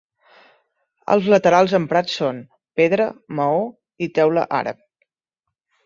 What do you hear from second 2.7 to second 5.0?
pedra, maó i teula àrab.